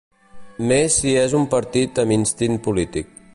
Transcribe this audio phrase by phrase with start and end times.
[0.71, 3.15] Més és un partit amb instint polític